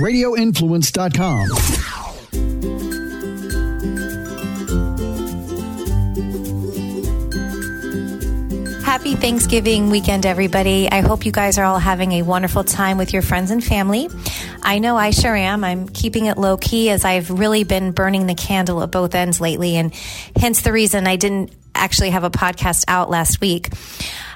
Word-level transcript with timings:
radioinfluence.com. 0.00 1.48
Happy 8.84 9.14
Thanksgiving 9.14 9.90
weekend, 9.90 10.26
everybody. 10.26 10.90
I 10.90 11.00
hope 11.00 11.24
you 11.24 11.30
guys 11.30 11.58
are 11.58 11.64
all 11.64 11.78
having 11.78 12.12
a 12.12 12.22
wonderful 12.22 12.64
time 12.64 12.98
with 12.98 13.12
your 13.12 13.22
friends 13.22 13.50
and 13.50 13.62
family. 13.62 14.08
I 14.62 14.78
know 14.78 14.96
I 14.96 15.10
sure 15.10 15.36
am. 15.36 15.64
I'm 15.64 15.88
keeping 15.88 16.26
it 16.26 16.36
low 16.36 16.56
key 16.56 16.90
as 16.90 17.04
I've 17.04 17.30
really 17.30 17.64
been 17.64 17.92
burning 17.92 18.26
the 18.26 18.34
candle 18.34 18.82
at 18.82 18.90
both 18.90 19.14
ends 19.14 19.40
lately, 19.40 19.76
and 19.76 19.94
hence 20.34 20.62
the 20.62 20.72
reason 20.72 21.06
I 21.06 21.16
didn't 21.16 21.52
actually 21.80 22.10
have 22.10 22.24
a 22.24 22.30
podcast 22.30 22.84
out 22.86 23.10
last 23.10 23.40
week. 23.40 23.70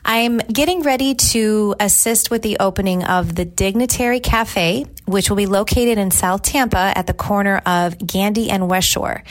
I'm 0.04 0.38
getting 0.38 0.82
ready 0.82 1.14
to 1.14 1.74
assist 1.80 2.30
with 2.30 2.42
the 2.42 2.58
opening 2.60 3.04
of 3.04 3.34
the 3.34 3.44
Dignitary 3.44 4.20
Cafe, 4.20 4.84
which 5.06 5.30
will 5.30 5.36
be 5.36 5.46
located 5.46 5.96
in 5.96 6.10
South 6.10 6.42
Tampa 6.42 6.92
at 6.94 7.06
the 7.06 7.14
corner 7.14 7.62
of 7.64 7.96
Gandy 7.98 8.50
and 8.50 8.68
West 8.68 8.88
Shore. 8.88 9.22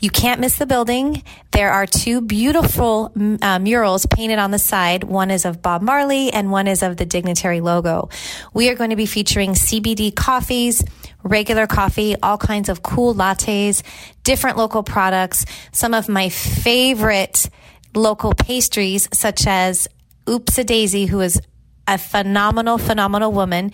You 0.00 0.10
can't 0.10 0.40
miss 0.40 0.56
the 0.56 0.66
building. 0.66 1.22
There 1.52 1.70
are 1.70 1.86
two 1.86 2.20
beautiful 2.20 3.12
uh, 3.42 3.58
murals 3.58 4.06
painted 4.06 4.38
on 4.38 4.50
the 4.50 4.58
side. 4.58 5.04
One 5.04 5.30
is 5.30 5.44
of 5.44 5.62
Bob 5.62 5.82
Marley 5.82 6.32
and 6.32 6.50
one 6.50 6.66
is 6.66 6.82
of 6.82 6.96
the 6.96 7.06
Dignitary 7.06 7.60
logo. 7.60 8.08
We 8.54 8.68
are 8.70 8.74
going 8.74 8.90
to 8.90 8.96
be 8.96 9.06
featuring 9.06 9.52
CBD 9.52 10.14
coffees, 10.14 10.84
regular 11.26 11.66
coffee, 11.66 12.16
all 12.22 12.38
kinds 12.38 12.68
of 12.68 12.82
cool 12.82 13.14
lattes, 13.14 13.82
different 14.22 14.56
local 14.56 14.82
products, 14.82 15.44
some 15.72 15.94
of 15.94 16.08
my 16.08 16.28
favorite 16.28 17.48
local 17.94 18.32
pastries, 18.34 19.08
such 19.12 19.46
as 19.46 19.88
Oops 20.28 20.58
a 20.58 20.64
Daisy, 20.64 21.06
who 21.06 21.20
is 21.20 21.40
a 21.86 21.98
phenomenal, 21.98 22.78
phenomenal 22.78 23.32
woman. 23.32 23.72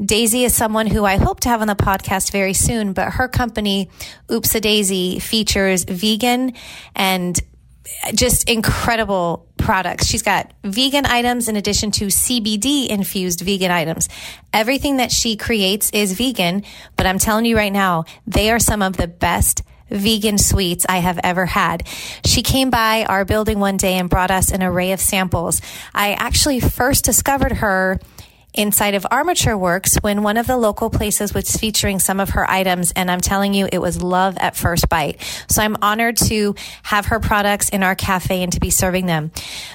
Daisy 0.00 0.44
is 0.44 0.54
someone 0.54 0.86
who 0.86 1.04
I 1.04 1.16
hope 1.16 1.40
to 1.40 1.48
have 1.48 1.62
on 1.62 1.68
the 1.68 1.74
podcast 1.74 2.30
very 2.30 2.52
soon, 2.52 2.92
but 2.92 3.14
her 3.14 3.28
company, 3.28 3.90
Oops 4.30 4.54
a 4.54 4.60
Daisy, 4.60 5.18
features 5.18 5.84
vegan 5.84 6.52
and 6.94 7.38
just 8.14 8.48
incredible 8.48 9.45
products. 9.66 10.06
She's 10.06 10.22
got 10.22 10.52
vegan 10.62 11.06
items 11.06 11.48
in 11.48 11.56
addition 11.56 11.90
to 11.90 12.06
CBD 12.06 12.88
infused 12.88 13.40
vegan 13.40 13.72
items. 13.72 14.08
Everything 14.52 14.98
that 14.98 15.10
she 15.10 15.36
creates 15.36 15.90
is 15.90 16.12
vegan, 16.12 16.62
but 16.96 17.04
I'm 17.04 17.18
telling 17.18 17.44
you 17.46 17.56
right 17.56 17.72
now, 17.72 18.04
they 18.28 18.52
are 18.52 18.60
some 18.60 18.80
of 18.80 18.96
the 18.96 19.08
best 19.08 19.64
vegan 19.90 20.38
sweets 20.38 20.86
I 20.88 20.98
have 20.98 21.18
ever 21.24 21.46
had. 21.46 21.84
She 22.24 22.42
came 22.42 22.70
by 22.70 23.06
our 23.06 23.24
building 23.24 23.58
one 23.58 23.76
day 23.76 23.94
and 23.94 24.08
brought 24.08 24.30
us 24.30 24.52
an 24.52 24.62
array 24.62 24.92
of 24.92 25.00
samples. 25.00 25.60
I 25.92 26.12
actually 26.12 26.60
first 26.60 27.04
discovered 27.04 27.52
her 27.52 27.98
inside 28.56 28.94
of 28.94 29.06
Armature 29.10 29.56
Works 29.56 29.96
when 30.00 30.22
one 30.22 30.36
of 30.36 30.46
the 30.46 30.56
local 30.56 30.90
places 30.90 31.32
was 31.32 31.54
featuring 31.56 31.98
some 31.98 32.20
of 32.20 32.30
her 32.30 32.48
items. 32.48 32.92
And 32.96 33.10
I'm 33.10 33.20
telling 33.20 33.54
you, 33.54 33.68
it 33.70 33.78
was 33.78 34.02
love 34.02 34.36
at 34.38 34.56
first 34.56 34.88
bite. 34.88 35.20
So 35.48 35.62
I'm 35.62 35.76
honored 35.82 36.16
to 36.28 36.54
have 36.82 37.06
her 37.06 37.20
products 37.20 37.68
in 37.68 37.82
our 37.82 37.94
cafe 37.94 38.42
and 38.42 38.52
to 38.52 38.60
be 38.60 38.70
serving 38.70 39.06
them. 39.06 39.30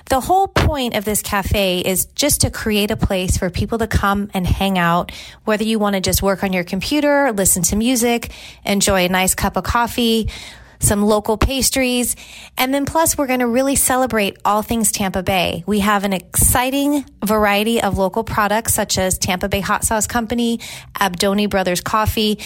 The 0.10 0.20
whole 0.20 0.48
point 0.48 0.96
of 0.96 1.06
this 1.06 1.22
cafe 1.22 1.80
is 1.80 2.06
just 2.16 2.42
to 2.42 2.50
create 2.50 2.92
a 2.92 2.98
place 2.98 3.38
for 3.38 3.50
people 3.50 3.78
to 3.78 3.88
come 3.88 4.30
and 4.34 4.46
hang 4.46 4.78
out, 4.78 5.12
whether 5.46 5.64
you 5.64 5.80
want 5.80 5.96
to 5.96 6.02
just 6.02 6.22
work 6.22 6.44
on 6.44 6.54
your 6.54 6.64
computer, 6.64 7.32
listen 7.32 7.64
to 7.64 7.76
music, 7.76 8.32
enjoy 8.66 9.06
a 9.06 9.10
nice 9.10 9.36
cup 9.36 9.58
of 9.58 9.64
coffee, 9.64 10.30
some 10.82 11.04
local 11.04 11.38
pastries, 11.38 12.16
and 12.58 12.74
then 12.74 12.86
plus 12.86 13.18
we're 13.18 13.28
going 13.28 13.40
to 13.40 13.48
really 13.48 13.76
celebrate 13.76 14.38
all 14.44 14.62
things 14.62 14.92
Tampa 14.92 15.24
Bay. 15.24 15.64
We 15.66 15.80
have 15.80 16.04
an 16.04 16.14
exciting 16.14 17.06
variety 17.24 17.82
of 17.82 17.98
local 17.98 18.24
products 18.24 18.74
such 18.74 18.98
as 18.98 19.18
Tampa 19.18 19.48
Bay 19.48 19.62
Hot 19.62 19.84
Sauce 19.84 20.08
Company, 20.08 20.60
Abdoni 20.96 21.50
Brothers 21.50 21.82
Coffee, 21.82 22.40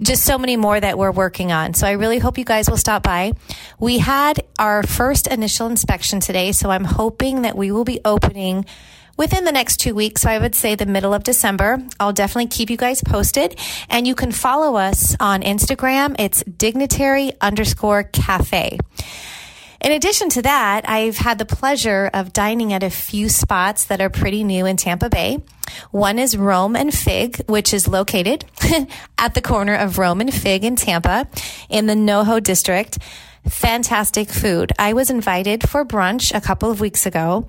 just 0.00 0.24
so 0.24 0.36
many 0.38 0.56
more 0.56 0.78
that 0.78 0.98
we're 0.98 1.12
working 1.12 1.52
on. 1.52 1.74
So 1.74 1.86
I 1.86 1.92
really 1.92 2.18
hope 2.18 2.38
you 2.38 2.44
guys 2.44 2.68
will 2.68 2.76
stop 2.76 3.02
by. 3.02 3.32
We 3.78 3.98
had 3.98 4.44
our 4.58 4.82
first 4.82 5.26
initial 5.26 5.68
inspection 5.68 6.20
today, 6.20 6.52
so 6.52 6.70
I'm 6.70 6.84
hoping 6.84 7.42
that 7.42 7.56
we 7.56 7.70
will 7.70 7.84
be 7.84 8.00
opening 8.04 8.66
within 9.16 9.44
the 9.44 9.52
next 9.52 9.78
two 9.78 9.94
weeks. 9.94 10.22
So 10.22 10.30
I 10.30 10.38
would 10.38 10.54
say 10.54 10.74
the 10.74 10.86
middle 10.86 11.14
of 11.14 11.24
December. 11.24 11.82
I'll 11.98 12.12
definitely 12.12 12.48
keep 12.48 12.70
you 12.70 12.76
guys 12.76 13.02
posted. 13.02 13.58
And 13.88 14.06
you 14.06 14.14
can 14.14 14.32
follow 14.32 14.76
us 14.76 15.16
on 15.20 15.42
Instagram. 15.42 16.16
It's 16.18 16.42
dignitary 16.44 17.32
underscore 17.40 18.04
cafe. 18.04 18.78
In 19.80 19.92
addition 19.92 20.30
to 20.30 20.42
that, 20.42 20.88
I've 20.88 21.18
had 21.18 21.38
the 21.38 21.44
pleasure 21.44 22.10
of 22.12 22.32
dining 22.32 22.72
at 22.72 22.82
a 22.82 22.90
few 22.90 23.28
spots 23.28 23.84
that 23.84 24.00
are 24.00 24.08
pretty 24.08 24.42
new 24.42 24.64
in 24.64 24.76
Tampa 24.76 25.10
Bay. 25.10 25.42
One 25.90 26.18
is 26.18 26.36
Rome 26.36 26.76
and 26.76 26.92
Fig, 26.92 27.44
which 27.46 27.74
is 27.74 27.86
located 27.86 28.44
at 29.18 29.34
the 29.34 29.42
corner 29.42 29.74
of 29.74 29.98
Rome 29.98 30.20
and 30.22 30.32
Fig 30.32 30.64
in 30.64 30.76
Tampa 30.76 31.28
in 31.68 31.86
the 31.86 31.94
NoHo 31.94 32.42
district 32.42 32.98
fantastic 33.48 34.30
food. 34.30 34.72
I 34.78 34.92
was 34.92 35.10
invited 35.10 35.68
for 35.68 35.84
brunch 35.84 36.34
a 36.34 36.40
couple 36.40 36.70
of 36.70 36.80
weeks 36.80 37.06
ago, 37.06 37.48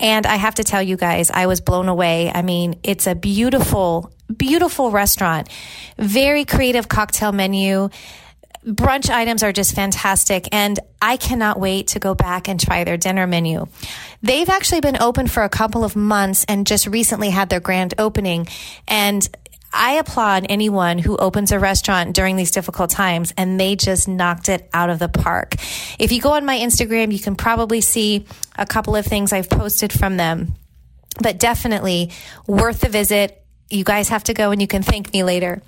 and 0.00 0.26
I 0.26 0.36
have 0.36 0.56
to 0.56 0.64
tell 0.64 0.82
you 0.82 0.96
guys, 0.96 1.30
I 1.30 1.46
was 1.46 1.60
blown 1.60 1.88
away. 1.88 2.30
I 2.30 2.42
mean, 2.42 2.78
it's 2.82 3.06
a 3.06 3.14
beautiful, 3.14 4.12
beautiful 4.34 4.90
restaurant, 4.90 5.48
very 5.98 6.44
creative 6.44 6.88
cocktail 6.88 7.32
menu. 7.32 7.90
Brunch 8.66 9.10
items 9.10 9.42
are 9.42 9.52
just 9.52 9.74
fantastic, 9.74 10.48
and 10.50 10.80
I 11.02 11.18
cannot 11.18 11.60
wait 11.60 11.88
to 11.88 11.98
go 11.98 12.14
back 12.14 12.48
and 12.48 12.58
try 12.58 12.84
their 12.84 12.96
dinner 12.96 13.26
menu. 13.26 13.66
They've 14.22 14.48
actually 14.48 14.80
been 14.80 14.96
open 15.02 15.26
for 15.26 15.42
a 15.42 15.50
couple 15.50 15.84
of 15.84 15.96
months 15.96 16.46
and 16.48 16.66
just 16.66 16.86
recently 16.86 17.28
had 17.28 17.50
their 17.50 17.60
grand 17.60 17.92
opening. 17.98 18.48
And 18.88 19.28
I 19.74 19.94
applaud 19.94 20.46
anyone 20.48 20.98
who 20.98 21.16
opens 21.16 21.50
a 21.50 21.58
restaurant 21.58 22.14
during 22.14 22.36
these 22.36 22.52
difficult 22.52 22.90
times 22.90 23.34
and 23.36 23.58
they 23.58 23.74
just 23.74 24.06
knocked 24.06 24.48
it 24.48 24.68
out 24.72 24.88
of 24.88 24.98
the 25.00 25.08
park. 25.08 25.56
If 25.98 26.12
you 26.12 26.20
go 26.20 26.32
on 26.32 26.44
my 26.44 26.58
Instagram, 26.58 27.12
you 27.12 27.18
can 27.18 27.34
probably 27.34 27.80
see 27.80 28.26
a 28.56 28.66
couple 28.66 28.94
of 28.94 29.04
things 29.04 29.32
I've 29.32 29.50
posted 29.50 29.92
from 29.92 30.16
them, 30.16 30.54
but 31.20 31.38
definitely 31.38 32.12
worth 32.46 32.80
the 32.80 32.88
visit. 32.88 33.44
You 33.68 33.82
guys 33.82 34.10
have 34.10 34.24
to 34.24 34.34
go 34.34 34.52
and 34.52 34.60
you 34.60 34.68
can 34.68 34.82
thank 34.82 35.12
me 35.12 35.24
later. 35.24 35.60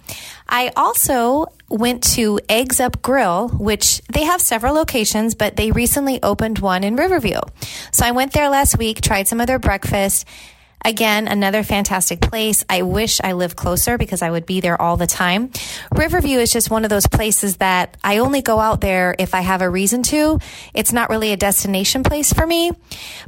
I 0.48 0.70
also 0.76 1.46
went 1.68 2.04
to 2.14 2.38
Eggs 2.48 2.78
Up 2.78 3.02
Grill, 3.02 3.48
which 3.48 4.00
they 4.12 4.24
have 4.24 4.40
several 4.40 4.74
locations, 4.74 5.34
but 5.34 5.56
they 5.56 5.72
recently 5.72 6.22
opened 6.22 6.60
one 6.60 6.84
in 6.84 6.94
Riverview. 6.94 7.40
So 7.90 8.06
I 8.06 8.12
went 8.12 8.32
there 8.32 8.48
last 8.48 8.78
week, 8.78 9.00
tried 9.00 9.26
some 9.26 9.40
of 9.40 9.48
their 9.48 9.58
breakfast, 9.58 10.26
Again, 10.84 11.26
another 11.26 11.62
fantastic 11.62 12.20
place. 12.20 12.64
I 12.70 12.82
wish 12.82 13.20
I 13.22 13.32
lived 13.32 13.56
closer 13.56 13.98
because 13.98 14.22
I 14.22 14.30
would 14.30 14.46
be 14.46 14.60
there 14.60 14.80
all 14.80 14.96
the 14.96 15.06
time. 15.06 15.50
Riverview 15.92 16.38
is 16.38 16.52
just 16.52 16.70
one 16.70 16.84
of 16.84 16.90
those 16.90 17.06
places 17.08 17.56
that 17.56 17.96
I 18.04 18.18
only 18.18 18.40
go 18.40 18.60
out 18.60 18.80
there 18.80 19.16
if 19.18 19.34
I 19.34 19.40
have 19.40 19.62
a 19.62 19.70
reason 19.70 20.02
to. 20.04 20.38
It's 20.74 20.92
not 20.92 21.10
really 21.10 21.32
a 21.32 21.36
destination 21.36 22.04
place 22.04 22.32
for 22.32 22.46
me. 22.46 22.70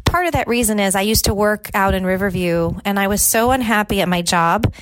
Part 0.05 0.27
of 0.27 0.33
that 0.33 0.47
reason 0.47 0.79
is 0.79 0.95
I 0.95 1.01
used 1.01 1.25
to 1.25 1.35
work 1.35 1.69
out 1.75 1.95
in 1.95 2.05
Riverview 2.05 2.75
and 2.85 2.99
I 2.99 3.09
was 3.09 3.23
so 3.23 3.51
unhappy 3.51 4.01
at 4.03 4.09
my 4.09 4.23
job 4.23 4.73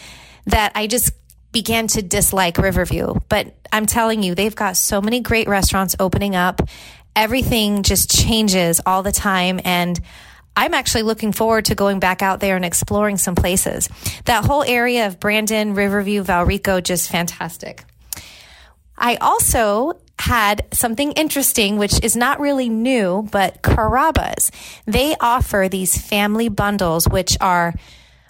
that 0.46 0.72
I 0.74 0.86
just 0.86 1.12
began 1.52 1.86
to 1.86 2.02
dislike 2.02 2.58
Riverview. 2.58 3.14
But 3.30 3.54
I'm 3.72 3.86
telling 3.86 4.22
you, 4.22 4.34
they've 4.34 4.54
got 4.54 4.76
so 4.76 5.00
many 5.00 5.20
great 5.20 5.48
restaurants 5.48 5.96
opening 5.98 6.36
up. 6.36 6.60
Everything 7.14 7.82
just 7.82 8.10
changes 8.10 8.80
all 8.84 9.02
the 9.02 9.12
time. 9.12 9.60
And 9.64 9.98
I'm 10.56 10.72
actually 10.74 11.02
looking 11.02 11.32
forward 11.32 11.66
to 11.66 11.74
going 11.74 12.00
back 12.00 12.22
out 12.22 12.40
there 12.40 12.56
and 12.56 12.64
exploring 12.64 13.18
some 13.18 13.34
places. 13.34 13.88
That 14.24 14.44
whole 14.44 14.62
area 14.62 15.06
of 15.06 15.20
Brandon, 15.20 15.74
Riverview, 15.74 16.24
Valrico, 16.24 16.82
just 16.82 17.10
fantastic. 17.10 17.84
I 18.96 19.16
also 19.16 20.00
had 20.18 20.66
something 20.72 21.12
interesting, 21.12 21.76
which 21.76 22.02
is 22.02 22.16
not 22.16 22.40
really 22.40 22.70
new, 22.70 23.28
but 23.30 23.62
Carrabba's. 23.62 24.50
They 24.86 25.14
offer 25.20 25.68
these 25.70 26.00
family 26.00 26.48
bundles, 26.48 27.06
which 27.06 27.36
are 27.40 27.74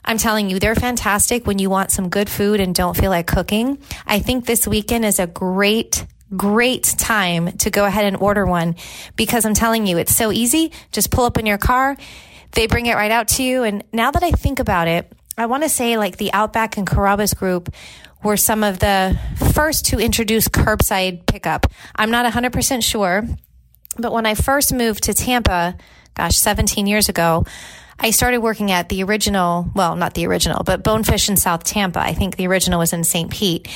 I'm 0.07 0.19
telling 0.19 0.49
you, 0.49 0.61
they're 0.61 0.77
fantastic 0.77 1.47
when 1.49 1.59
you 1.59 1.69
want 1.69 1.91
some 1.91 2.09
good 2.09 2.31
food 2.31 2.61
and 2.61 2.73
don't 2.73 2.97
feel 2.97 3.11
like 3.11 3.27
cooking. 3.27 3.79
I 4.07 4.21
think 4.21 4.47
this 4.47 4.67
weekend 4.67 5.05
is 5.05 5.19
a 5.19 5.27
great 5.27 6.07
great 6.35 6.85
time 6.85 7.57
to 7.59 7.71
go 7.71 7.85
ahead 7.85 8.05
and 8.05 8.17
order 8.17 8.47
one 8.47 8.77
because 9.15 9.45
I'm 9.45 9.55
telling 9.55 9.87
you, 9.87 9.99
it's 9.99 10.15
so 10.15 10.33
easy. 10.33 10.73
Just 10.93 11.11
pull 11.11 11.25
up 11.25 11.39
in 11.39 11.47
your 11.47 11.59
car. 11.59 11.97
They 12.53 12.67
bring 12.67 12.87
it 12.87 12.95
right 12.95 13.11
out 13.11 13.29
to 13.29 13.43
you. 13.43 13.63
And 13.63 13.85
now 13.93 14.11
that 14.11 14.23
I 14.23 14.31
think 14.31 14.59
about 14.59 14.89
it, 14.89 15.13
I 15.39 15.47
want 15.47 15.63
to 15.63 15.69
say 15.69 15.99
like 15.99 16.17
the 16.17 16.33
Outback 16.33 16.77
and 16.77 16.87
Carrabba's 16.87 17.35
group 17.35 17.73
were 18.23 18.37
some 18.37 18.65
of 18.65 18.79
the 18.79 19.19
first 19.53 19.87
to 19.87 20.01
introduce 20.01 20.49
curbside 20.49 21.27
pickup. 21.27 21.67
I'm 21.95 22.11
not 22.11 22.31
100% 22.33 22.83
sure, 22.83 23.25
but 23.99 24.13
when 24.13 24.27
I 24.27 24.35
first 24.35 24.73
moved 24.73 25.05
to 25.05 25.15
Tampa, 25.15 25.77
gosh, 26.15 26.37
17 26.37 26.87
years 26.87 27.09
ago, 27.09 27.45
I 27.99 28.11
started 28.11 28.39
working 28.41 28.71
at 28.73 28.89
the 28.89 29.03
original, 29.05 29.71
well, 29.75 29.97
not 29.97 30.15
the 30.15 30.27
original, 30.27 30.63
but 30.65 30.83
Bonefish 30.83 31.29
in 31.29 31.37
South 31.37 31.65
Tampa. 31.65 32.01
I 32.01 32.13
think 32.13 32.37
the 32.37 32.47
original 32.47 32.79
was 32.79 32.93
in 32.93 33.05
St. 33.05 33.31
Pete. 33.31 33.69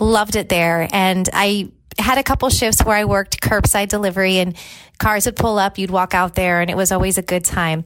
Loved 0.00 0.36
it 0.36 0.48
there. 0.48 0.88
And 0.92 1.28
I 1.32 1.70
had 1.98 2.18
a 2.18 2.22
couple 2.22 2.48
shifts 2.50 2.84
where 2.84 2.96
I 2.96 3.04
worked 3.04 3.40
curbside 3.40 3.88
delivery 3.88 4.38
and 4.38 4.56
cars 4.98 5.26
would 5.26 5.36
pull 5.36 5.58
up, 5.58 5.78
you'd 5.78 5.90
walk 5.90 6.14
out 6.14 6.34
there, 6.34 6.60
and 6.60 6.70
it 6.70 6.76
was 6.76 6.92
always 6.92 7.18
a 7.18 7.22
good 7.22 7.44
time. 7.44 7.84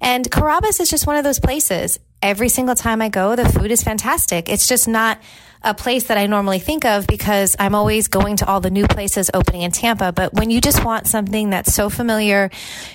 And 0.00 0.30
Carrabba's 0.30 0.80
is 0.80 0.90
just 0.90 1.06
one 1.06 1.16
of 1.16 1.24
those 1.24 1.40
places. 1.40 1.98
every 2.24 2.48
single 2.48 2.74
time 2.74 3.02
I 3.02 3.10
go, 3.10 3.36
the 3.36 3.46
food 3.46 3.70
is 3.70 3.82
fantastic. 3.82 4.48
It's 4.48 4.66
just 4.66 4.88
not 4.88 5.20
a 5.64 5.74
place 5.74 6.04
that 6.04 6.18
I 6.18 6.26
normally 6.26 6.58
think 6.58 6.84
of 6.84 7.06
because 7.06 7.56
I'm 7.58 7.74
always 7.74 8.08
going 8.08 8.36
to 8.36 8.46
all 8.46 8.60
the 8.60 8.70
new 8.70 8.86
places 8.86 9.30
opening 9.32 9.62
in 9.62 9.70
Tampa. 9.70 10.12
But 10.12 10.34
when 10.34 10.50
you 10.50 10.60
just 10.60 10.84
want 10.84 11.06
something 11.06 11.50
that's 11.50 11.74
so 11.74 11.88
familiar, 11.90 12.50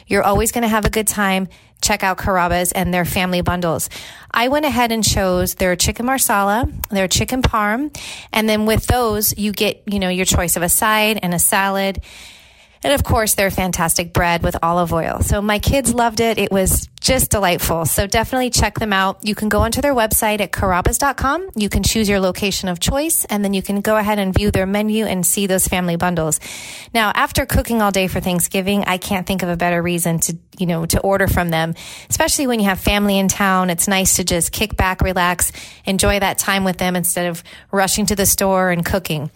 you're 0.07 0.23
always 0.23 0.51
going 0.51 0.61
to 0.61 0.67
have 0.67 0.85
a 0.85 0.89
good 0.89 1.07
time. 1.07 1.49
Check 1.81 2.03
out 2.03 2.17
Carrabba's 2.17 2.71
and 2.71 2.93
their 2.93 3.05
family 3.05 3.41
bundles. 3.41 3.89
I 4.31 4.49
went 4.49 4.65
ahead 4.65 4.91
and 4.91 5.03
chose 5.03 5.55
their 5.55 5.75
chicken 5.75 6.05
marsala, 6.05 6.67
their 6.89 7.07
chicken 7.07 7.41
parm, 7.41 7.95
and 8.33 8.47
then 8.47 8.65
with 8.65 8.85
those, 8.87 9.37
you 9.37 9.51
get, 9.51 9.81
you 9.85 9.99
know, 9.99 10.09
your 10.09 10.25
choice 10.25 10.55
of 10.55 10.61
a 10.61 10.69
side 10.69 11.19
and 11.23 11.33
a 11.33 11.39
salad 11.39 12.01
and 12.83 12.93
of 12.93 13.03
course, 13.03 13.35
their 13.35 13.51
fantastic 13.51 14.13
bread 14.13 14.43
with 14.43 14.55
olive 14.63 14.93
oil. 14.93 15.21
So 15.21 15.41
my 15.41 15.59
kids 15.59 15.93
loved 15.93 16.19
it. 16.19 16.37
It 16.37 16.51
was 16.51 16.87
just 17.01 17.31
delightful. 17.31 17.85
So 17.85 18.07
definitely 18.07 18.49
check 18.49 18.77
them 18.77 18.93
out. 18.93 19.25
You 19.25 19.33
can 19.35 19.49
go 19.49 19.61
onto 19.61 19.81
their 19.81 19.95
website 19.95 20.41
at 20.41 20.51
carrabbas.com. 20.51 21.49
You 21.55 21.69
can 21.69 21.83
choose 21.83 22.09
your 22.09 22.19
location 22.19 22.69
of 22.69 22.79
choice 22.79 23.25
and 23.25 23.43
then 23.43 23.53
you 23.53 23.61
can 23.61 23.81
go 23.81 23.97
ahead 23.97 24.19
and 24.19 24.33
view 24.33 24.51
their 24.51 24.65
menu 24.65 25.05
and 25.05 25.25
see 25.25 25.47
those 25.47 25.67
family 25.67 25.95
bundles. 25.95 26.39
Now, 26.93 27.11
after 27.15 27.45
cooking 27.45 27.81
all 27.81 27.91
day 27.91 28.07
for 28.07 28.19
Thanksgiving, 28.19 28.83
I 28.85 28.97
can't 28.97 29.25
think 29.25 29.43
of 29.43 29.49
a 29.49 29.57
better 29.57 29.81
reason 29.81 30.19
to, 30.19 30.37
you 30.57 30.65
know, 30.65 30.85
to 30.85 30.99
order 30.99 31.27
from 31.27 31.49
them, 31.49 31.75
especially 32.09 32.47
when 32.47 32.59
you 32.59 32.65
have 32.65 32.79
family 32.79 33.17
in 33.17 33.27
town. 33.27 33.69
It's 33.69 33.87
nice 33.87 34.17
to 34.17 34.23
just 34.23 34.51
kick 34.51 34.75
back, 34.75 35.01
relax, 35.01 35.51
enjoy 35.85 36.19
that 36.19 36.37
time 36.37 36.63
with 36.63 36.77
them 36.77 36.95
instead 36.95 37.27
of 37.27 37.43
rushing 37.71 38.05
to 38.07 38.15
the 38.15 38.25
store 38.25 38.71
and 38.71 38.85
cooking. 38.85 39.31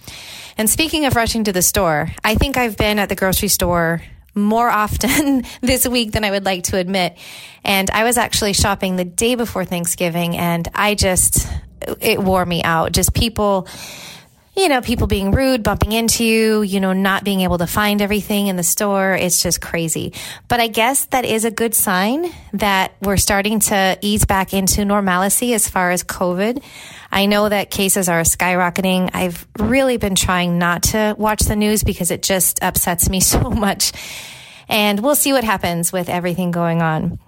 And 0.58 0.70
speaking 0.70 1.06
of 1.06 1.16
rushing 1.16 1.44
to 1.46 1.54
the 1.54 1.62
store, 1.62 2.12
I 2.24 2.36
think 2.36 2.58
I've 2.58 2.78
been 2.78 3.00
at 3.00 3.10
the 3.10 3.16
grocery 3.16 3.48
store 3.48 4.02
more 4.36 4.70
often 4.70 5.44
this 5.62 5.88
week 5.88 6.12
than 6.12 6.24
I 6.24 6.32
would 6.32 6.46
like 6.46 6.64
to 6.66 6.78
admit. 6.78 7.18
And 7.64 7.90
I 7.90 8.04
was 8.04 8.18
actually 8.18 8.54
shopping 8.54 8.96
the 8.96 9.06
day 9.06 9.36
before 9.36 9.66
Thanksgiving 9.66 10.38
and 10.38 10.68
I 10.74 10.96
just, 10.96 11.48
it 12.02 12.22
wore 12.22 12.46
me 12.46 12.64
out. 12.64 12.92
Just 12.92 13.14
people, 13.14 13.68
you 14.56 14.70
know, 14.70 14.82
people 14.82 15.08
being 15.08 15.32
rude, 15.32 15.64
bumping 15.64 15.92
into 15.92 16.24
you, 16.24 16.62
you 16.62 16.80
know, 16.80 16.94
not 16.94 17.24
being 17.24 17.42
able 17.42 17.58
to 17.58 17.68
find 17.68 18.02
everything 18.02 18.48
in 18.48 18.56
the 18.56 18.64
store. 18.64 19.14
It's 19.14 19.42
just 19.42 19.62
crazy. 19.62 20.14
But 20.48 20.60
I 20.60 20.68
guess 20.68 21.06
that 21.06 21.26
is 21.26 21.44
a 21.44 21.52
good 21.52 21.74
sign 21.74 22.32
that 22.54 22.94
we're 23.02 23.18
starting 23.18 23.60
to 23.62 23.98
ease 24.02 24.26
back 24.26 24.54
into 24.54 24.86
normalcy 24.86 25.54
as 25.54 25.68
far 25.68 25.90
as 25.92 26.04
COVID. 26.04 26.64
I 27.12 27.26
know 27.26 27.50
that 27.50 27.72
cases 27.72 28.10
are 28.10 28.22
skyrocketing. 28.22 29.10
I've 29.14 29.48
really 29.58 29.98
been 29.98 30.16
trying 30.16 30.60
not 30.60 30.84
to 30.84 31.16
watch 31.18 31.42
the 31.42 31.56
news 31.56 31.84
because 31.84 32.12
it 32.12 32.22
just 32.22 32.62
upsets 32.64 33.10
me 33.10 33.20
so 33.22 33.50
much. 33.50 33.92
And 34.68 35.00
we'll 35.00 35.15
see 35.15 35.33
what 35.33 35.44
happens 35.44 35.92
with 35.92 36.10
everything 36.10 36.51
going 36.51 36.81
on. 36.81 37.19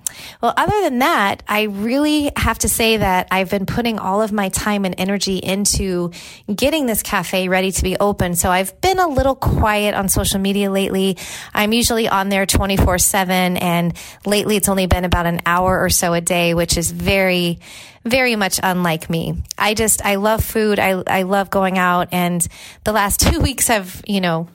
Well, 0.41 0.53
other 0.55 0.81
than 0.81 0.99
that, 0.99 1.43
I 1.47 1.63
really 1.63 2.31
have 2.35 2.59
to 2.59 2.69
say 2.69 2.97
that 2.97 3.27
I've 3.31 3.49
been 3.49 3.65
putting 3.65 3.99
all 3.99 4.21
of 4.21 4.31
my 4.31 4.49
time 4.49 4.85
and 4.85 4.95
energy 4.97 5.37
into 5.37 6.11
getting 6.53 6.85
this 6.85 7.03
cafe 7.03 7.47
ready 7.47 7.71
to 7.71 7.83
be 7.83 7.97
open. 7.97 8.35
So 8.35 8.49
I've 8.49 8.79
been 8.81 8.99
a 8.99 9.07
little 9.07 9.35
quiet 9.35 9.95
on 9.95 10.09
social 10.09 10.39
media 10.39 10.71
lately. 10.71 11.17
I'm 11.53 11.73
usually 11.73 12.07
on 12.07 12.29
there 12.29 12.45
24 12.45 12.97
7, 12.97 13.57
and 13.57 13.93
lately 14.25 14.55
it's 14.55 14.69
only 14.69 14.87
been 14.87 15.05
about 15.05 15.25
an 15.25 15.41
hour 15.45 15.79
or 15.79 15.89
so 15.89 16.13
a 16.13 16.21
day, 16.21 16.53
which 16.53 16.77
is 16.77 16.91
very, 16.91 17.59
very 18.03 18.35
much 18.35 18.59
unlike 18.61 19.09
me. 19.09 19.43
I 19.57 19.73
just, 19.73 20.05
I 20.05 20.15
love 20.15 20.43
food. 20.43 20.79
I, 20.79 21.03
I 21.07 21.23
love 21.23 21.49
going 21.49 21.77
out. 21.77 22.09
And 22.11 22.45
the 22.83 22.91
last 22.91 23.19
two 23.31 23.39
weeks 23.39 23.67
have, 23.67 24.01
you 24.07 24.21
know, 24.21 24.47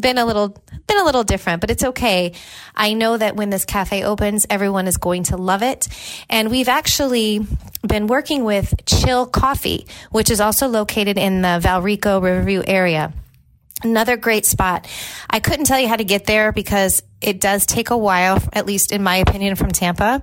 been 0.00 0.18
a 0.18 0.24
little 0.24 0.56
been 0.86 0.98
a 0.98 1.04
little 1.04 1.24
different, 1.24 1.60
but 1.60 1.70
it's 1.70 1.84
okay. 1.84 2.32
I 2.74 2.94
know 2.94 3.16
that 3.16 3.36
when 3.36 3.50
this 3.50 3.64
cafe 3.64 4.04
opens, 4.04 4.46
everyone 4.48 4.86
is 4.86 4.96
going 4.96 5.24
to 5.24 5.36
love 5.36 5.62
it. 5.62 5.86
And 6.30 6.50
we've 6.50 6.68
actually 6.68 7.46
been 7.86 8.06
working 8.06 8.44
with 8.44 8.74
Chill 8.86 9.26
Coffee, 9.26 9.86
which 10.10 10.30
is 10.30 10.40
also 10.40 10.66
located 10.66 11.18
in 11.18 11.42
the 11.42 11.60
Valrico 11.62 12.22
Riverview 12.22 12.62
area. 12.66 13.12
Another 13.82 14.16
great 14.16 14.44
spot. 14.44 14.88
I 15.30 15.40
couldn't 15.40 15.66
tell 15.66 15.78
you 15.78 15.88
how 15.88 15.96
to 15.96 16.04
get 16.04 16.24
there 16.24 16.52
because 16.52 17.02
it 17.20 17.40
does 17.40 17.64
take 17.64 17.90
a 17.90 17.96
while, 17.96 18.42
at 18.52 18.66
least 18.66 18.90
in 18.90 19.02
my 19.02 19.16
opinion, 19.16 19.54
from 19.54 19.70
Tampa, 19.70 20.22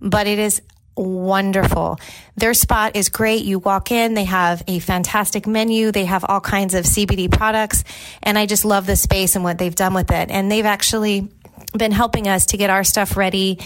but 0.00 0.26
it 0.26 0.38
is 0.38 0.62
wonderful. 0.96 1.98
Their 2.36 2.54
spot 2.54 2.96
is 2.96 3.08
great. 3.08 3.44
You 3.44 3.58
walk 3.58 3.90
in, 3.90 4.14
they 4.14 4.24
have 4.24 4.62
a 4.66 4.78
fantastic 4.78 5.46
menu. 5.46 5.92
They 5.92 6.04
have 6.04 6.24
all 6.28 6.40
kinds 6.40 6.74
of 6.74 6.84
CBD 6.84 7.30
products. 7.30 7.84
And 8.22 8.38
I 8.38 8.46
just 8.46 8.64
love 8.64 8.86
the 8.86 8.96
space 8.96 9.34
and 9.34 9.44
what 9.44 9.58
they've 9.58 9.74
done 9.74 9.94
with 9.94 10.10
it. 10.10 10.30
And 10.30 10.50
they've 10.50 10.66
actually 10.66 11.28
been 11.76 11.92
helping 11.92 12.28
us 12.28 12.46
to 12.46 12.56
get 12.56 12.70
our 12.70 12.84
stuff 12.84 13.16
ready 13.16 13.58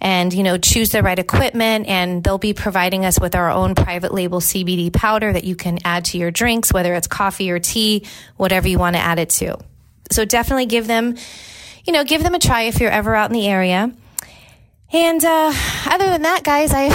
and 0.00 0.32
you 0.32 0.42
know 0.42 0.58
choose 0.58 0.90
the 0.90 1.02
right 1.02 1.18
equipment 1.18 1.86
and 1.88 2.22
they'll 2.22 2.38
be 2.38 2.52
providing 2.52 3.04
us 3.04 3.18
with 3.18 3.34
our 3.34 3.50
own 3.50 3.74
private 3.74 4.12
label 4.12 4.40
CBD 4.40 4.92
powder 4.92 5.32
that 5.32 5.44
you 5.44 5.56
can 5.56 5.78
add 5.84 6.04
to 6.06 6.18
your 6.18 6.30
drinks 6.30 6.72
whether 6.72 6.94
it's 6.94 7.06
coffee 7.06 7.50
or 7.50 7.58
tea 7.58 8.06
whatever 8.36 8.68
you 8.68 8.78
want 8.78 8.96
to 8.96 9.00
add 9.00 9.18
it 9.18 9.30
to 9.30 9.58
so 10.10 10.24
definitely 10.24 10.66
give 10.66 10.86
them 10.86 11.16
you 11.84 11.92
know 11.92 12.04
give 12.04 12.22
them 12.22 12.34
a 12.34 12.38
try 12.38 12.62
if 12.62 12.80
you're 12.80 12.90
ever 12.90 13.14
out 13.14 13.30
in 13.30 13.34
the 13.34 13.48
area 13.48 13.92
and 14.92 15.24
uh, 15.24 15.52
other 15.86 16.06
than 16.06 16.22
that, 16.22 16.42
guys, 16.44 16.70
I 16.72 16.88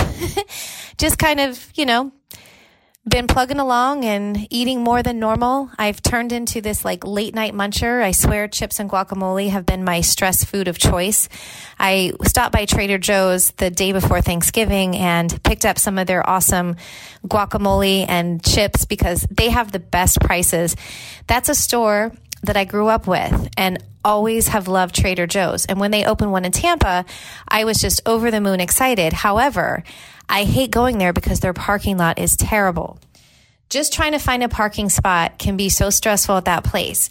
just 0.97 1.17
kind 1.17 1.39
of, 1.39 1.71
you 1.75 1.85
know, 1.85 2.11
been 3.07 3.27
plugging 3.27 3.59
along 3.59 4.05
and 4.05 4.47
eating 4.49 4.81
more 4.81 5.03
than 5.03 5.19
normal. 5.19 5.69
I've 5.77 6.01
turned 6.01 6.31
into 6.31 6.61
this 6.61 6.85
like 6.85 7.05
late 7.05 7.35
night 7.35 7.53
muncher. 7.53 8.01
I 8.01 8.11
swear 8.11 8.47
chips 8.47 8.79
and 8.79 8.89
guacamole 8.89 9.49
have 9.49 9.65
been 9.65 9.83
my 9.83 9.99
stress 10.01 10.43
food 10.45 10.69
of 10.69 10.77
choice. 10.77 11.27
I 11.77 12.13
stopped 12.23 12.53
by 12.53 12.65
Trader 12.65 12.97
Joe's 12.97 13.51
the 13.51 13.69
day 13.69 13.91
before 13.91 14.21
Thanksgiving 14.21 14.95
and 14.95 15.43
picked 15.43 15.65
up 15.65 15.77
some 15.77 15.97
of 15.97 16.07
their 16.07 16.27
awesome 16.27 16.77
guacamole 17.27 18.05
and 18.07 18.41
chips 18.41 18.85
because 18.85 19.27
they 19.29 19.49
have 19.49 19.73
the 19.73 19.79
best 19.79 20.21
prices. 20.21 20.77
That's 21.27 21.49
a 21.49 21.55
store 21.55 22.13
that 22.43 22.57
I 22.57 22.65
grew 22.65 22.87
up 22.87 23.07
with 23.07 23.49
and 23.57 23.83
always 24.05 24.49
have 24.49 24.67
loved 24.67 24.95
Trader 24.95 25.27
Joe's. 25.27 25.65
And 25.65 25.79
when 25.79 25.91
they 25.91 26.05
opened 26.05 26.31
one 26.31 26.45
in 26.45 26.51
Tampa, 26.51 27.05
I 27.47 27.63
was 27.63 27.79
just 27.79 28.01
over 28.05 28.31
the 28.31 28.41
moon 28.41 28.59
excited. 28.59 29.13
However, 29.13 29.83
I 30.29 30.43
hate 30.43 30.71
going 30.71 30.97
there 30.97 31.13
because 31.13 31.39
their 31.39 31.53
parking 31.53 31.97
lot 31.97 32.19
is 32.19 32.35
terrible. 32.35 32.99
Just 33.69 33.93
trying 33.93 34.11
to 34.11 34.19
find 34.19 34.43
a 34.43 34.49
parking 34.49 34.89
spot 34.89 35.39
can 35.39 35.57
be 35.57 35.69
so 35.69 35.89
stressful 35.89 36.37
at 36.37 36.45
that 36.45 36.63
place. 36.63 37.09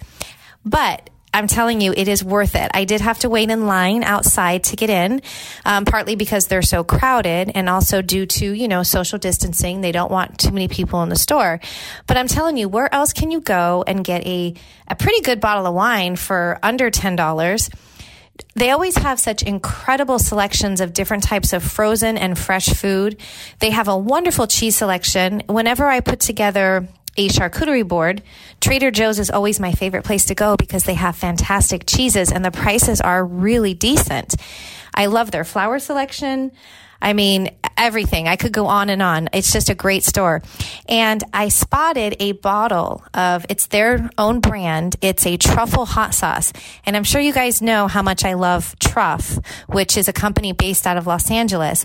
But 0.64 1.11
I'm 1.34 1.46
telling 1.46 1.81
you, 1.81 1.94
it 1.96 2.08
is 2.08 2.23
worth 2.23 2.55
it. 2.55 2.70
I 2.75 2.84
did 2.84 3.00
have 3.00 3.20
to 3.20 3.31
wait 3.31 3.50
in 3.50 3.67
line 3.67 4.05
outside 4.05 4.64
to 4.64 4.76
get 4.76 4.90
in, 4.90 5.23
um, 5.64 5.87
partly 5.87 6.14
because 6.14 6.46
they're 6.46 6.61
so 6.61 6.84
crowded 6.84 7.52
and 7.55 7.70
also 7.70 8.02
due 8.02 8.26
to, 8.26 8.52
you 8.52 8.69
know, 8.69 8.82
social 8.82 9.19
distancing. 9.19 9.81
They 9.81 9.93
don't 9.93 10.11
want 10.11 10.38
too 10.38 10.50
many 10.50 10.69
people 10.69 11.02
in 11.02 11.08
the 11.08 11.17
store. 11.17 11.61
But 12.06 12.19
I'm 12.19 12.29
telling 12.29 12.58
you, 12.58 12.69
where 12.69 12.93
else 12.94 13.14
can 13.14 13.30
you 13.30 13.40
go 13.40 13.83
and 13.87 14.04
get 14.04 14.26
a, 14.26 14.54
a 14.88 14.95
pretty 14.95 15.23
good 15.23 15.40
bottle 15.40 15.66
of 15.66 15.75
wine 15.75 16.16
for 16.16 16.59
under 16.62 16.90
$10? 16.90 17.71
They 18.54 18.71
always 18.71 18.97
have 18.99 19.18
such 19.18 19.42
incredible 19.42 20.18
selections 20.18 20.80
of 20.80 20.92
different 20.92 21.23
types 21.23 21.52
of 21.52 21.62
frozen 21.62 22.18
and 22.18 22.38
fresh 22.38 22.68
food. 22.68 23.18
They 23.61 23.71
have 23.71 23.88
a 23.88 23.97
wonderful 23.97 24.47
cheese 24.47 24.76
selection. 24.76 25.42
Whenever 25.49 25.87
I 25.87 26.00
put 26.00 26.21
together 26.21 26.88
a 27.16 27.28
charcuterie 27.28 27.87
board, 27.87 28.23
Trader 28.61 28.90
Joe's 28.90 29.19
is 29.19 29.31
always 29.31 29.61
my 29.61 29.73
favorite 29.73 30.04
place 30.04 30.26
to 30.26 30.35
go 30.35 30.57
because 30.57 30.85
they 30.85 30.95
have 30.95 31.16
fantastic 31.16 31.85
cheeses 31.87 32.33
and 32.33 32.45
the 32.45 32.50
prices 32.50 33.00
are 33.00 33.25
really 33.25 33.75
decent. 33.75 34.35
I 34.95 35.07
love 35.07 35.31
their 35.31 35.45
flower 35.45 35.78
selection. 35.78 36.52
I 37.00 37.14
mean, 37.14 37.50
everything. 37.76 38.28
I 38.28 38.37
could 38.37 38.52
go 38.52 38.66
on 38.66 38.88
and 38.88 39.02
on. 39.02 39.28
It's 39.33 39.52
just 39.52 39.69
a 39.69 39.75
great 39.75 40.04
store. 40.04 40.40
And 40.88 41.23
I 41.33 41.49
spotted 41.49 42.14
a 42.21 42.33
bottle 42.33 43.04
of, 43.12 43.45
it's 43.49 43.66
their 43.66 44.09
own 44.16 44.38
brand. 44.38 44.97
It's 45.00 45.26
a 45.26 45.37
truffle 45.37 45.85
hot 45.85 46.14
sauce. 46.14 46.52
And 46.87 46.97
I'm 46.97 47.04
sure 47.04 47.21
you 47.21 47.33
guys 47.33 47.61
know 47.61 47.88
how 47.88 48.02
much 48.02 48.25
I 48.25 48.35
love 48.35 48.76
Truff, 48.78 49.38
which 49.66 49.97
is 49.97 50.07
a 50.07 50.12
company 50.12 50.52
based 50.52 50.87
out 50.87 50.97
of 50.97 51.09
Los 51.09 51.31
Angeles. 51.31 51.85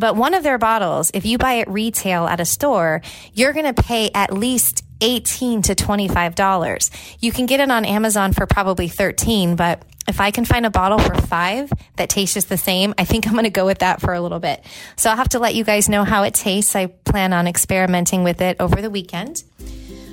But 0.00 0.16
one 0.16 0.32
of 0.32 0.42
their 0.42 0.56
bottles, 0.56 1.10
if 1.12 1.26
you 1.26 1.36
buy 1.36 1.54
it 1.54 1.68
retail 1.68 2.26
at 2.26 2.40
a 2.40 2.46
store, 2.46 3.02
you're 3.34 3.52
going 3.52 3.72
to 3.72 3.82
pay 3.82 4.10
at 4.14 4.32
least 4.32 4.82
18 5.02 5.60
to 5.62 5.74
$25. 5.74 6.90
You 7.20 7.30
can 7.32 7.44
get 7.44 7.60
it 7.60 7.70
on 7.70 7.84
Amazon 7.84 8.32
for 8.32 8.46
probably 8.46 8.88
13, 8.88 9.56
but 9.56 9.82
if 10.08 10.18
I 10.18 10.30
can 10.30 10.46
find 10.46 10.64
a 10.64 10.70
bottle 10.70 10.98
for 10.98 11.14
five 11.14 11.70
that 11.96 12.08
tastes 12.08 12.32
just 12.32 12.48
the 12.48 12.56
same, 12.56 12.94
I 12.96 13.04
think 13.04 13.26
I'm 13.26 13.34
going 13.34 13.44
to 13.44 13.50
go 13.50 13.66
with 13.66 13.80
that 13.80 14.00
for 14.00 14.14
a 14.14 14.22
little 14.22 14.40
bit. 14.40 14.64
So 14.96 15.10
I'll 15.10 15.16
have 15.16 15.28
to 15.30 15.38
let 15.38 15.54
you 15.54 15.64
guys 15.64 15.90
know 15.90 16.02
how 16.02 16.22
it 16.22 16.32
tastes. 16.32 16.74
I 16.74 16.86
plan 16.86 17.34
on 17.34 17.46
experimenting 17.46 18.24
with 18.24 18.40
it 18.40 18.56
over 18.58 18.80
the 18.80 18.90
weekend. 18.90 19.44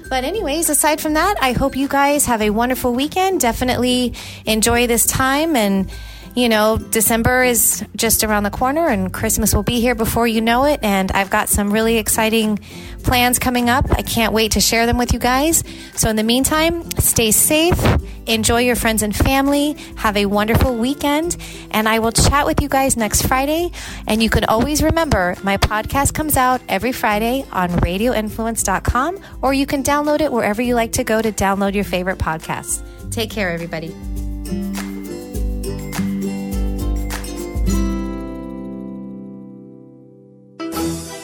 But, 0.09 0.25
anyways, 0.25 0.69
aside 0.69 0.99
from 0.99 1.13
that, 1.13 1.35
I 1.41 1.53
hope 1.53 1.75
you 1.77 1.87
guys 1.87 2.25
have 2.25 2.41
a 2.41 2.49
wonderful 2.49 2.93
weekend. 2.93 3.39
Definitely 3.39 4.13
enjoy 4.45 4.87
this 4.87 5.05
time 5.05 5.55
and 5.55 5.89
you 6.37 6.49
know, 6.49 6.77
December 6.77 7.43
is 7.43 7.83
just 7.95 8.23
around 8.23 8.43
the 8.43 8.51
corner 8.51 8.87
and 8.87 9.11
Christmas 9.11 9.55
will 9.55 9.63
be 9.63 9.81
here 9.81 9.95
before 9.95 10.27
you 10.27 10.39
know 10.39 10.65
it. 10.65 10.79
And 10.83 11.11
I've 11.13 11.31
got 11.31 11.49
some 11.49 11.73
really 11.73 11.97
exciting 11.97 12.59
plans 13.01 13.39
coming 13.39 13.71
up. 13.71 13.89
I 13.89 14.03
can't 14.03 14.33
wait 14.33 14.51
to 14.51 14.59
share 14.59 14.85
them 14.85 14.99
with 14.99 15.13
you 15.13 15.19
guys. 15.19 15.63
So, 15.95 16.11
in 16.11 16.15
the 16.15 16.23
meantime, 16.23 16.91
stay 16.99 17.31
safe, 17.31 17.83
enjoy 18.27 18.59
your 18.61 18.75
friends 18.75 19.01
and 19.01 19.15
family, 19.15 19.73
have 19.95 20.15
a 20.15 20.27
wonderful 20.27 20.75
weekend, 20.75 21.37
and 21.71 21.89
I 21.89 21.97
will 21.97 22.11
chat 22.11 22.45
with 22.45 22.61
you 22.61 22.69
guys 22.69 22.95
next 22.95 23.25
Friday. 23.25 23.71
And 24.05 24.21
you 24.21 24.29
can 24.29 24.43
always 24.43 24.83
remember 24.83 25.35
my 25.41 25.57
podcast 25.57 26.13
comes 26.13 26.37
out 26.37 26.61
every 26.69 26.91
Friday 26.91 27.45
on 27.51 27.69
radioinfluence.com, 27.69 29.17
or 29.41 29.55
you 29.55 29.65
can 29.65 29.81
download 29.81 30.21
it 30.21 30.31
wherever 30.31 30.61
you 30.61 30.75
like 30.75 30.91
to 30.93 31.03
go 31.03 31.19
to 31.19 31.31
download 31.31 31.73
your 31.73 31.83
favorite 31.83 32.19
podcasts. 32.19 32.83
Take 33.09 33.31
care, 33.31 33.49
everybody. 33.49 33.95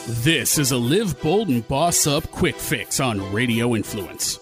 This 0.06 0.58
is 0.58 0.70
a 0.70 0.76
Live 0.76 1.18
Bold 1.22 1.48
and 1.48 1.66
Boss 1.66 2.06
Up 2.06 2.30
quick 2.30 2.56
fix 2.56 3.00
on 3.00 3.32
Radio 3.32 3.74
Influence. 3.74 4.38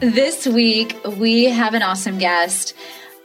This 0.00 0.46
week, 0.46 0.96
we 1.18 1.44
have 1.44 1.74
an 1.74 1.82
awesome 1.82 2.16
guest. 2.16 2.72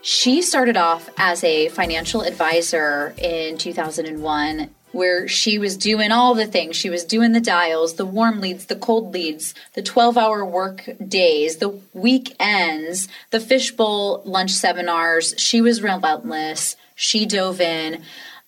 She 0.02 0.42
started 0.42 0.76
off 0.76 1.08
as 1.16 1.42
a 1.42 1.70
financial 1.70 2.20
advisor 2.20 3.14
in 3.16 3.56
2001 3.56 4.68
where 4.90 5.26
she 5.26 5.58
was 5.58 5.78
doing 5.78 6.12
all 6.12 6.34
the 6.34 6.46
things. 6.46 6.76
She 6.76 6.90
was 6.90 7.06
doing 7.06 7.32
the 7.32 7.40
dials, 7.40 7.94
the 7.94 8.04
warm 8.04 8.42
leads, 8.42 8.66
the 8.66 8.76
cold 8.76 9.14
leads, 9.14 9.54
the 9.72 9.80
12 9.80 10.18
hour 10.18 10.44
work 10.44 10.86
days, 11.08 11.56
the 11.56 11.70
weekends, 11.94 13.08
the 13.30 13.40
fishbowl 13.40 14.20
lunch 14.26 14.50
seminars. 14.50 15.32
She 15.38 15.62
was 15.62 15.82
relentless. 15.82 16.76
She 16.94 17.24
dove 17.24 17.62
in. 17.62 18.02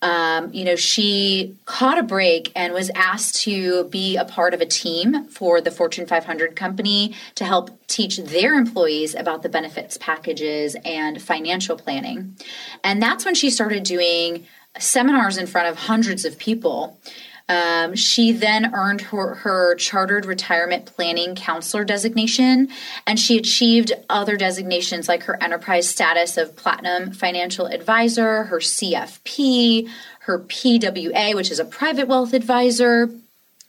Um, 0.04 0.52
you 0.52 0.66
know, 0.66 0.76
she 0.76 1.56
caught 1.64 1.96
a 1.98 2.02
break 2.02 2.52
and 2.54 2.74
was 2.74 2.90
asked 2.94 3.36
to 3.44 3.84
be 3.84 4.18
a 4.18 4.26
part 4.26 4.52
of 4.52 4.60
a 4.60 4.66
team 4.66 5.24
for 5.28 5.62
the 5.62 5.70
Fortune 5.70 6.06
500 6.06 6.54
company 6.54 7.14
to 7.36 7.44
help 7.46 7.70
teach 7.86 8.18
their 8.18 8.52
employees 8.52 9.14
about 9.14 9.42
the 9.42 9.48
benefits 9.48 9.96
packages 9.96 10.76
and 10.84 11.22
financial 11.22 11.78
planning. 11.78 12.36
And 12.84 13.02
that's 13.02 13.24
when 13.24 13.34
she 13.34 13.48
started 13.48 13.82
doing 13.82 14.46
seminars 14.78 15.38
in 15.38 15.46
front 15.46 15.68
of 15.68 15.76
hundreds 15.76 16.26
of 16.26 16.38
people. 16.38 16.98
Um, 17.48 17.94
she 17.94 18.32
then 18.32 18.74
earned 18.74 19.02
her, 19.02 19.34
her 19.34 19.74
chartered 19.74 20.24
retirement 20.24 20.86
planning 20.86 21.34
counselor 21.34 21.84
designation, 21.84 22.68
and 23.06 23.18
she 23.18 23.36
achieved 23.36 23.92
other 24.08 24.36
designations 24.36 25.08
like 25.08 25.24
her 25.24 25.42
enterprise 25.42 25.86
status 25.88 26.38
of 26.38 26.56
platinum 26.56 27.12
financial 27.12 27.66
advisor, 27.66 28.44
her 28.44 28.60
CFP, 28.60 29.90
her 30.20 30.38
PWA, 30.38 31.34
which 31.34 31.50
is 31.50 31.58
a 31.58 31.66
private 31.66 32.08
wealth 32.08 32.32
advisor. 32.32 33.10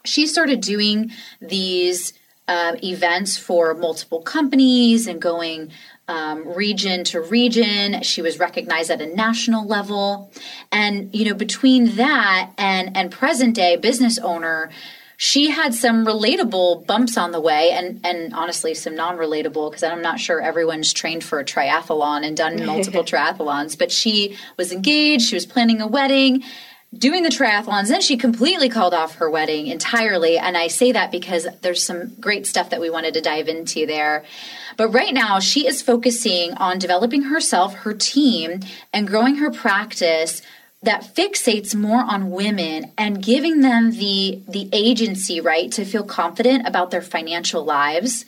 She 0.04 0.26
started 0.26 0.62
doing 0.62 1.12
these 1.40 2.14
uh, 2.48 2.76
events 2.82 3.36
for 3.36 3.74
multiple 3.74 4.22
companies 4.22 5.06
and 5.06 5.20
going 5.20 5.70
um, 6.08 6.54
region 6.54 7.04
to 7.04 7.20
region. 7.20 8.02
She 8.02 8.22
was 8.22 8.38
recognized 8.38 8.90
at 8.90 9.00
a 9.00 9.06
national 9.06 9.66
level, 9.66 10.30
and 10.70 11.14
you 11.14 11.24
know 11.24 11.34
between 11.34 11.96
that 11.96 12.52
and 12.58 12.96
and 12.96 13.10
present 13.10 13.54
day 13.54 13.76
business 13.76 14.18
owner, 14.18 14.70
she 15.16 15.50
had 15.50 15.74
some 15.74 16.06
relatable 16.06 16.86
bumps 16.86 17.16
on 17.16 17.32
the 17.32 17.40
way, 17.40 17.70
and 17.72 18.00
and 18.04 18.34
honestly 18.34 18.74
some 18.74 18.94
non 18.94 19.16
relatable 19.16 19.70
because 19.70 19.82
I'm 19.82 20.02
not 20.02 20.20
sure 20.20 20.40
everyone's 20.40 20.92
trained 20.92 21.24
for 21.24 21.40
a 21.40 21.44
triathlon 21.44 22.24
and 22.24 22.36
done 22.36 22.64
multiple 22.64 23.04
triathlons. 23.04 23.76
But 23.78 23.90
she 23.90 24.36
was 24.56 24.72
engaged. 24.72 25.28
She 25.28 25.34
was 25.34 25.46
planning 25.46 25.80
a 25.80 25.86
wedding 25.86 26.44
doing 26.98 27.22
the 27.22 27.28
triathlons 27.28 27.88
then 27.88 28.00
she 28.00 28.16
completely 28.16 28.68
called 28.68 28.94
off 28.94 29.16
her 29.16 29.30
wedding 29.30 29.66
entirely. 29.66 30.38
And 30.38 30.56
i 30.56 30.68
say 30.68 30.92
that 30.92 31.10
because 31.10 31.46
there's 31.62 31.82
some 31.82 32.14
great 32.20 32.46
stuff 32.46 32.70
that 32.70 32.80
we 32.80 32.90
wanted 32.90 33.14
to 33.14 33.20
dive 33.20 33.48
into 33.48 33.86
there. 33.86 34.24
But 34.76 34.88
right 34.88 35.14
now 35.14 35.38
she 35.38 35.66
is 35.66 35.82
focusing 35.82 36.54
on 36.54 36.78
developing 36.78 37.22
herself 37.22 37.74
her 37.74 37.94
team 37.94 38.60
and 38.92 39.08
growing 39.08 39.36
her 39.36 39.50
practice 39.50 40.42
that 40.82 41.14
fixates 41.14 41.74
more 41.74 42.02
on 42.02 42.30
women 42.30 42.92
and 42.96 43.22
giving 43.22 43.60
them 43.60 43.92
the 43.92 44.42
the 44.48 44.68
agency 44.72 45.40
right 45.40 45.72
to 45.72 45.84
feel 45.84 46.04
confident 46.04 46.66
about 46.66 46.90
their 46.90 47.02
financial 47.02 47.64
lives. 47.64 48.24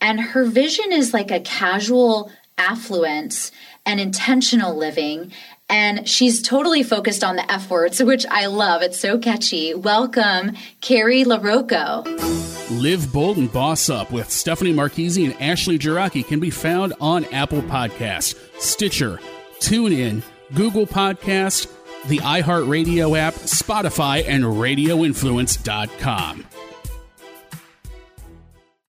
And 0.00 0.20
her 0.20 0.44
vision 0.44 0.92
is 0.92 1.14
like 1.14 1.30
a 1.30 1.40
casual 1.40 2.30
affluence 2.58 3.50
and 3.84 4.00
intentional 4.00 4.76
living 4.76 5.32
and 5.68 6.08
she's 6.08 6.42
totally 6.42 6.82
focused 6.82 7.24
on 7.24 7.36
the 7.36 7.52
F 7.52 7.70
words, 7.70 8.02
which 8.02 8.24
I 8.30 8.46
love. 8.46 8.82
It's 8.82 8.98
so 8.98 9.18
catchy. 9.18 9.74
Welcome, 9.74 10.56
Carrie 10.80 11.24
LaRocco. 11.24 12.04
Live 12.70 13.12
Bold 13.12 13.36
and 13.36 13.52
Boss 13.52 13.88
Up 13.88 14.10
with 14.10 14.30
Stephanie 14.30 14.72
Marchese 14.72 15.24
and 15.24 15.40
Ashley 15.40 15.78
Jiraki 15.78 16.26
can 16.26 16.40
be 16.40 16.50
found 16.50 16.94
on 17.00 17.24
Apple 17.26 17.62
Podcasts, 17.62 18.36
Stitcher, 18.60 19.20
TuneIn, 19.60 20.22
Google 20.54 20.86
Podcast, 20.86 21.72
the 22.06 22.18
iHeartRadio 22.18 23.18
app, 23.18 23.34
Spotify, 23.34 24.24
and 24.26 24.44
RadioInfluence.com. 24.44 26.44